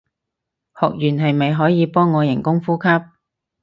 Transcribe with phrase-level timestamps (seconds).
[0.79, 2.89] 學完係咪可以幫我人工呼吸